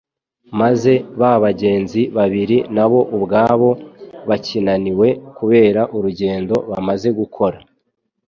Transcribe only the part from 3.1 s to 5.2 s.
ubwabo bakinaniwe